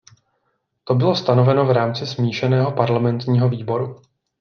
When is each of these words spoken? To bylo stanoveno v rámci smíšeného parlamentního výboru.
To 0.83 0.95
bylo 0.95 1.15
stanoveno 1.15 1.65
v 1.65 1.71
rámci 1.71 2.07
smíšeného 2.07 2.71
parlamentního 2.71 3.49
výboru. 3.49 4.01